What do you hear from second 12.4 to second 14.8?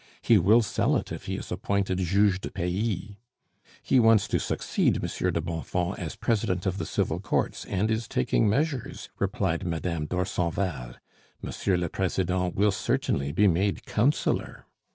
will certainly be made councillor."